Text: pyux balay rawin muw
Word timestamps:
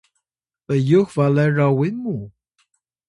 pyux 0.65 1.07
balay 1.15 1.49
rawin 1.57 1.95
muw 2.03 2.21